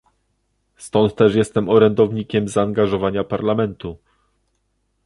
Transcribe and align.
Stąd 0.75 1.15
też 1.15 1.35
jestem 1.35 1.69
orędownikiem 1.69 2.47
zaangażowania 2.47 3.23
Parlamentu 3.23 3.97